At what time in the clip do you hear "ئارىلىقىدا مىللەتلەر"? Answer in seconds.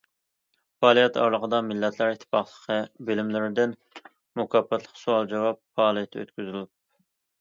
1.23-2.13